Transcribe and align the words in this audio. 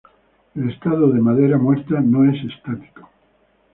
El 0.55 0.71
estado 0.71 1.09
de 1.11 1.19
"madera 1.21 1.59
muerta" 1.59 2.01
no 2.03 2.27
es 2.27 2.43
estático. 2.45 3.07